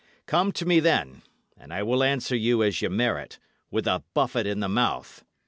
Come 0.25 0.51
to 0.53 0.65
me 0.65 0.79
then, 0.79 1.21
and 1.55 1.71
I 1.71 1.83
will 1.83 2.01
answer 2.03 2.35
you 2.35 2.63
as 2.63 2.81
ye 2.81 2.87
merit, 2.89 3.37
with 3.69 3.85
a 3.85 4.01
buffet 4.15 4.47
in 4.47 4.59
the 4.59 4.67
mouth. 4.67 5.23